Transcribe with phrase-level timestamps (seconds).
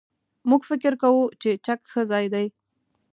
[0.49, 2.45] موږ فکر کوو چې چک ښه ځای دی.